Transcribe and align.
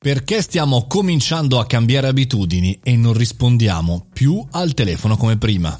Perché 0.00 0.42
stiamo 0.42 0.86
cominciando 0.86 1.58
a 1.58 1.66
cambiare 1.66 2.06
abitudini 2.06 2.78
e 2.84 2.96
non 2.96 3.14
rispondiamo 3.14 4.06
più 4.12 4.46
al 4.52 4.72
telefono 4.72 5.16
come 5.16 5.38
prima? 5.38 5.76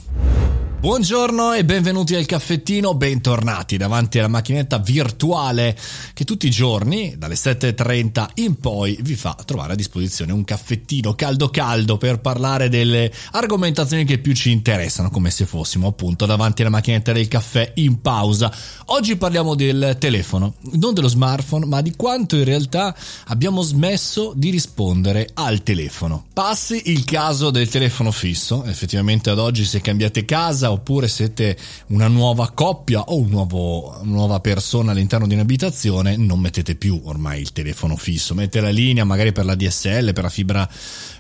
Buongiorno 0.81 1.55
e 1.55 1.65
benvenuti 1.65 2.15
al 2.15 2.25
caffettino, 2.25 2.95
bentornati 2.95 3.77
davanti 3.77 4.21
alla 4.21 4.29
macchinetta 4.29 4.79
virtuale 4.79 5.77
che 6.15 6.23
tutti 6.23 6.47
i 6.47 6.51
giorni 6.51 7.17
dalle 7.19 7.35
7.30 7.35 8.29
in 8.35 8.55
poi 8.61 8.97
vi 9.03 9.17
fa 9.17 9.37
trovare 9.45 9.73
a 9.73 9.77
disposizione 9.77 10.31
un 10.31 10.45
caffettino 10.45 11.17
caldo 11.17 11.51
caldo 11.51 11.97
per 11.99 12.21
parlare 12.21 12.69
delle 12.69 13.13
argomentazioni 13.33 14.05
che 14.05 14.19
più 14.19 14.33
ci 14.35 14.53
interessano 14.53 15.11
come 15.11 15.31
se 15.31 15.47
fossimo 15.47 15.89
appunto 15.89 16.27
davanti 16.27 16.61
alla 16.63 16.71
macchinetta 16.71 17.11
del 17.11 17.27
caffè 17.27 17.73
in 17.75 18.01
pausa. 18.01 18.55
Oggi 18.87 19.17
parliamo 19.17 19.57
del 19.57 19.97
telefono, 19.99 20.55
non 20.75 20.95
dello 20.95 21.09
smartphone 21.09 21.67
ma 21.67 21.81
di 21.81 21.95
quanto 21.97 22.37
in 22.37 22.45
realtà 22.45 22.95
abbiamo 23.27 23.63
smesso 23.63 24.33
di 24.33 24.51
rispondere 24.51 25.29
al 25.35 25.65
telefono. 25.65 26.27
Passi 26.33 26.83
il 26.93 27.03
caso 27.03 27.51
del 27.51 27.69
telefono 27.69 28.13
fisso, 28.13 28.63
effettivamente 28.63 29.29
ad 29.29 29.41
oggi 29.41 29.65
se 29.65 29.81
cambiate 29.81 30.25
casa 30.25 30.67
oppure 30.71 31.09
siete 31.09 31.57
una 31.89 32.09
nuova 32.09 32.51
coppia 32.51 33.01
o 33.01 33.17
un 33.17 33.29
nuovo, 33.29 33.99
una 34.01 34.11
nuova 34.11 34.41
persona 34.41 34.93
all'interno 34.93 35.27
di 35.27 35.35
un'abitazione, 35.35 36.17
non 36.17 36.41
mettete 36.41 36.75
più 36.75 37.01
ormai 37.05 37.41
il 37.41 37.53
telefono 37.53 37.97
fisso, 37.97 38.35
mettete 38.35 38.61
la 38.61 38.71
linea 38.71 39.05
magari 39.05 39.33
per 39.33 39.45
la 39.45 39.55
DSL, 39.55 40.13
per 40.13 40.25
la 40.25 40.29
fibra 40.29 40.69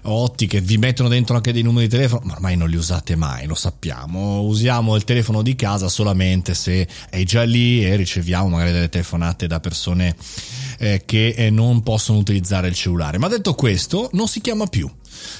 ottica, 0.02 0.58
vi 0.60 0.78
mettono 0.78 1.08
dentro 1.08 1.36
anche 1.36 1.52
dei 1.52 1.62
numeri 1.62 1.86
di 1.86 1.96
telefono, 1.96 2.22
ma 2.24 2.34
ormai 2.34 2.56
non 2.56 2.68
li 2.68 2.76
usate 2.76 3.16
mai, 3.16 3.46
lo 3.46 3.54
sappiamo, 3.54 4.42
usiamo 4.42 4.96
il 4.96 5.04
telefono 5.04 5.42
di 5.42 5.54
casa 5.54 5.88
solamente 5.88 6.54
se 6.54 6.86
è 7.10 7.22
già 7.24 7.42
lì 7.42 7.84
e 7.84 7.96
riceviamo 7.96 8.48
magari 8.48 8.72
delle 8.72 8.88
telefonate 8.88 9.46
da 9.46 9.60
persone 9.60 10.16
eh, 10.78 11.02
che 11.04 11.34
eh, 11.36 11.50
non 11.50 11.82
possono 11.82 12.18
utilizzare 12.18 12.68
il 12.68 12.74
cellulare. 12.74 13.18
Ma 13.18 13.28
detto 13.28 13.54
questo, 13.54 14.08
non 14.12 14.28
si 14.28 14.40
chiama 14.40 14.66
più 14.66 14.88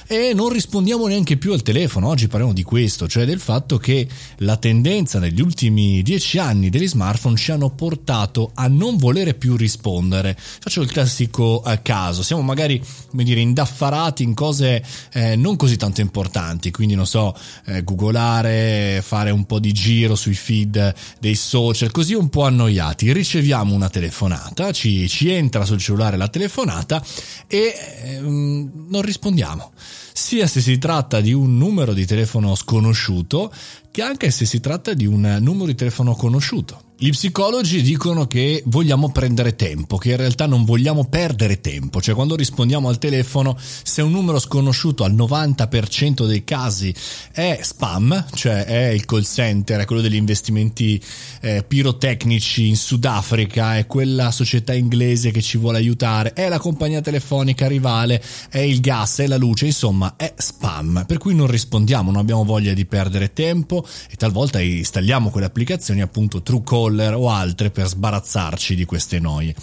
e 0.07 0.33
non 0.33 0.49
rispondiamo 0.49 1.07
neanche 1.07 1.37
più 1.37 1.53
al 1.53 1.61
telefono. 1.61 2.07
Oggi 2.07 2.27
parliamo 2.27 2.53
di 2.53 2.63
questo, 2.63 3.07
cioè 3.07 3.25
del 3.25 3.39
fatto 3.39 3.77
che 3.77 4.07
la 4.37 4.57
tendenza 4.57 5.19
negli 5.19 5.41
ultimi 5.41 6.01
dieci 6.01 6.37
anni 6.37 6.69
degli 6.69 6.87
smartphone 6.87 7.37
ci 7.37 7.51
hanno 7.51 7.69
portato 7.69 8.51
a 8.53 8.67
non 8.67 8.97
volere 8.97 9.33
più 9.33 9.55
rispondere. 9.55 10.35
Faccio 10.37 10.81
il 10.81 10.91
classico 10.91 11.63
eh, 11.65 11.81
caso, 11.81 12.23
siamo 12.23 12.41
magari 12.41 12.81
come 13.09 13.23
dire 13.23 13.39
indaffarati 13.39 14.23
in 14.23 14.33
cose 14.33 14.83
eh, 15.13 15.35
non 15.35 15.55
così 15.55 15.77
tanto 15.77 16.01
importanti, 16.01 16.71
quindi 16.71 16.95
non 16.95 17.05
so, 17.05 17.35
eh, 17.65 17.83
googolare, 17.83 19.01
fare 19.05 19.31
un 19.31 19.45
po' 19.45 19.59
di 19.59 19.71
giro 19.71 20.15
sui 20.15 20.33
feed 20.33 20.93
dei 21.19 21.35
social, 21.35 21.91
così 21.91 22.13
un 22.13 22.29
po' 22.29 22.43
annoiati. 22.43 23.11
Riceviamo 23.11 23.73
una 23.73 23.89
telefonata, 23.89 24.71
ci, 24.71 25.07
ci 25.07 25.29
entra 25.29 25.65
sul 25.65 25.79
cellulare 25.79 26.17
la 26.17 26.27
telefonata 26.27 27.03
e 27.47 27.73
ehm, 28.03 28.87
non 28.89 29.01
rispondiamo 29.01 29.68
sia 29.75 30.47
se 30.47 30.61
si 30.61 30.77
tratta 30.77 31.21
di 31.21 31.33
un 31.33 31.57
numero 31.57 31.93
di 31.93 32.05
telefono 32.05 32.55
sconosciuto 32.55 33.51
che 33.91 34.01
anche 34.01 34.31
se 34.31 34.45
si 34.45 34.59
tratta 34.59 34.93
di 34.93 35.05
un 35.05 35.37
numero 35.41 35.65
di 35.65 35.75
telefono 35.75 36.15
conosciuto. 36.15 36.88
Gli 37.01 37.11
psicologi 37.11 37.81
dicono 37.81 38.27
che 38.27 38.61
vogliamo 38.65 39.09
prendere 39.09 39.55
tempo, 39.55 39.95
che 39.95 40.09
in 40.09 40.17
realtà 40.17 40.47
non 40.47 40.65
vogliamo 40.65 41.05
perdere 41.05 41.61
tempo, 41.61 42.01
cioè 42.01 42.13
quando 42.13 42.35
rispondiamo 42.35 42.89
al 42.89 42.97
telefono, 42.97 43.57
se 43.57 44.01
un 44.01 44.11
numero 44.11 44.37
sconosciuto 44.37 45.05
al 45.05 45.13
90% 45.13 46.27
dei 46.27 46.43
casi 46.43 46.93
è 47.31 47.57
spam, 47.61 48.25
cioè 48.33 48.65
è 48.65 48.87
il 48.89 49.05
call 49.05 49.23
center, 49.23 49.79
è 49.79 49.85
quello 49.85 50.01
degli 50.01 50.17
investimenti 50.17 51.01
eh, 51.39 51.63
pirotecnici 51.65 52.67
in 52.67 52.75
Sudafrica, 52.75 53.77
è 53.77 53.87
quella 53.87 54.29
società 54.29 54.73
inglese 54.73 55.31
che 55.31 55.41
ci 55.41 55.57
vuole 55.57 55.77
aiutare, 55.77 56.33
è 56.33 56.49
la 56.49 56.59
compagnia 56.59 56.99
telefonica 56.99 57.65
rivale, 57.69 58.21
è 58.49 58.59
il 58.59 58.81
gas, 58.81 59.19
è 59.19 59.27
la 59.27 59.37
luce, 59.37 59.67
insomma 59.67 60.15
è 60.17 60.33
spam, 60.35 61.05
per 61.07 61.17
cui 61.17 61.33
non 61.33 61.47
rispondiamo, 61.47 62.11
non 62.11 62.19
abbiamo 62.19 62.43
voglia 62.43 62.73
di 62.73 62.85
perdere 62.85 63.31
tempo 63.31 63.87
e 64.09 64.17
talvolta 64.17 64.59
installiamo 64.59 65.29
quelle 65.29 65.45
applicazioni 65.45 66.01
appunto 66.01 66.41
Truecaller 66.41 66.87
Roller 66.89 67.13
o 67.13 67.29
altre 67.29 67.69
per 67.69 67.87
sbarazzarci 67.87 68.75
di 68.75 68.85
queste 68.85 69.19
noie. 69.19 69.55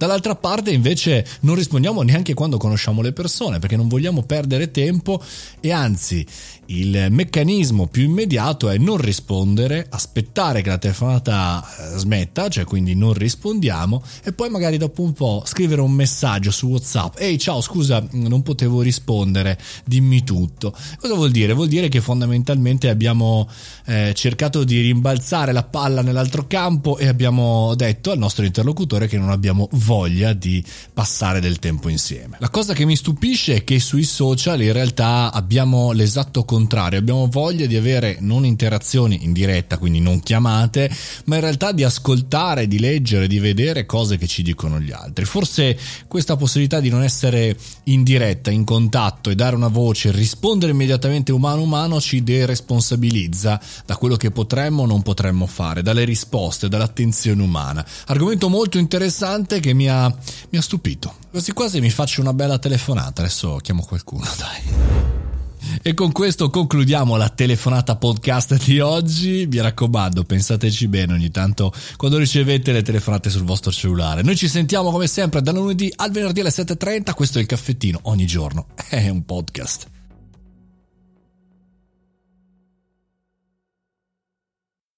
Dall'altra 0.00 0.34
parte 0.34 0.70
invece 0.70 1.26
non 1.40 1.54
rispondiamo 1.54 2.00
neanche 2.00 2.32
quando 2.32 2.56
conosciamo 2.56 3.02
le 3.02 3.12
persone 3.12 3.58
perché 3.58 3.76
non 3.76 3.86
vogliamo 3.86 4.22
perdere 4.22 4.70
tempo 4.70 5.22
e 5.60 5.72
anzi 5.72 6.26
il 6.70 7.08
meccanismo 7.10 7.86
più 7.86 8.04
immediato 8.04 8.70
è 8.70 8.78
non 8.78 8.96
rispondere, 8.96 9.86
aspettare 9.90 10.62
che 10.62 10.70
la 10.70 10.78
telefonata 10.78 11.62
eh, 11.62 11.98
smetta, 11.98 12.48
cioè 12.48 12.64
quindi 12.64 12.94
non 12.94 13.12
rispondiamo 13.12 14.02
e 14.22 14.32
poi 14.32 14.48
magari 14.48 14.78
dopo 14.78 15.02
un 15.02 15.12
po' 15.12 15.42
scrivere 15.44 15.82
un 15.82 15.92
messaggio 15.92 16.50
su 16.50 16.68
WhatsApp. 16.68 17.18
Ehi 17.18 17.36
ciao 17.38 17.60
scusa 17.60 18.02
non 18.12 18.40
potevo 18.42 18.80
rispondere, 18.80 19.58
dimmi 19.84 20.24
tutto. 20.24 20.74
Cosa 20.98 21.12
vuol 21.12 21.30
dire? 21.30 21.52
Vuol 21.52 21.68
dire 21.68 21.88
che 21.88 22.00
fondamentalmente 22.00 22.88
abbiamo 22.88 23.46
eh, 23.84 24.12
cercato 24.14 24.64
di 24.64 24.80
rimbalzare 24.80 25.52
la 25.52 25.64
palla 25.64 26.00
nell'altro 26.00 26.46
campo 26.46 26.96
e 26.96 27.06
abbiamo 27.06 27.74
detto 27.74 28.12
al 28.12 28.18
nostro 28.18 28.46
interlocutore 28.46 29.08
che 29.08 29.18
non 29.18 29.28
abbiamo 29.28 29.68
voglia 29.90 30.34
di 30.34 30.62
passare 30.92 31.40
del 31.40 31.58
tempo 31.58 31.88
insieme. 31.88 32.36
La 32.38 32.48
cosa 32.48 32.74
che 32.74 32.84
mi 32.84 32.94
stupisce 32.94 33.56
è 33.56 33.64
che 33.64 33.80
sui 33.80 34.04
social 34.04 34.62
in 34.62 34.72
realtà 34.72 35.32
abbiamo 35.32 35.90
l'esatto 35.90 36.44
contrario, 36.44 37.00
abbiamo 37.00 37.26
voglia 37.28 37.66
di 37.66 37.74
avere 37.74 38.18
non 38.20 38.44
interazioni 38.44 39.24
in 39.24 39.32
diretta, 39.32 39.78
quindi 39.78 39.98
non 39.98 40.20
chiamate, 40.20 40.88
ma 41.24 41.34
in 41.34 41.40
realtà 41.40 41.72
di 41.72 41.82
ascoltare, 41.82 42.68
di 42.68 42.78
leggere, 42.78 43.26
di 43.26 43.40
vedere 43.40 43.84
cose 43.84 44.16
che 44.16 44.28
ci 44.28 44.44
dicono 44.44 44.78
gli 44.78 44.92
altri. 44.92 45.24
Forse 45.24 45.76
questa 46.06 46.36
possibilità 46.36 46.78
di 46.78 46.88
non 46.88 47.02
essere 47.02 47.56
in 47.84 48.04
diretta, 48.04 48.52
in 48.52 48.62
contatto 48.62 49.28
e 49.28 49.34
dare 49.34 49.56
una 49.56 49.66
voce, 49.66 50.12
rispondere 50.12 50.70
immediatamente 50.70 51.32
umano 51.32 51.62
umano 51.62 52.00
ci 52.00 52.22
deresponsabilizza 52.22 53.60
da 53.84 53.96
quello 53.96 54.14
che 54.14 54.30
potremmo 54.30 54.82
o 54.82 54.86
non 54.86 55.02
potremmo 55.02 55.46
fare, 55.46 55.82
dalle 55.82 56.04
risposte, 56.04 56.68
dall'attenzione 56.68 57.42
umana. 57.42 57.84
Argomento 58.06 58.48
molto 58.48 58.78
interessante 58.78 59.58
che 59.58 59.78
mi 59.80 59.88
ha, 59.88 60.14
mi 60.50 60.58
ha 60.58 60.62
stupito. 60.62 61.14
Quasi 61.30 61.52
quasi 61.52 61.80
mi 61.80 61.88
faccio 61.88 62.20
una 62.20 62.34
bella 62.34 62.58
telefonata, 62.58 63.22
adesso 63.22 63.56
chiamo 63.62 63.82
qualcuno, 63.82 64.26
dai. 64.36 65.08
E 65.82 65.94
con 65.94 66.12
questo 66.12 66.50
concludiamo 66.50 67.16
la 67.16 67.30
telefonata 67.30 67.96
podcast 67.96 68.62
di 68.64 68.80
oggi. 68.80 69.46
Mi 69.50 69.60
raccomando, 69.60 70.24
pensateci 70.24 70.88
bene 70.88 71.14
ogni 71.14 71.30
tanto 71.30 71.72
quando 71.96 72.18
ricevete 72.18 72.72
le 72.72 72.82
telefonate 72.82 73.30
sul 73.30 73.44
vostro 73.44 73.70
cellulare. 73.70 74.22
Noi 74.22 74.36
ci 74.36 74.48
sentiamo 74.48 74.90
come 74.90 75.06
sempre 75.06 75.40
da 75.40 75.52
lunedì 75.52 75.90
al 75.96 76.10
venerdì 76.10 76.40
alle 76.40 76.50
7.30. 76.50 77.14
Questo 77.14 77.38
è 77.38 77.40
il 77.40 77.46
caffettino 77.46 78.00
ogni 78.02 78.26
giorno. 78.26 78.66
È 78.88 79.08
un 79.08 79.24
podcast. 79.24 79.99